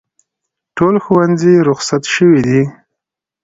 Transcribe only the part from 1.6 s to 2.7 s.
روخصت شوي دي